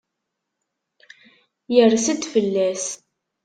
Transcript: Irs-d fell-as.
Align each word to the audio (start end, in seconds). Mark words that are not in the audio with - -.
Irs-d 1.83 2.21
fell-as. 2.33 2.85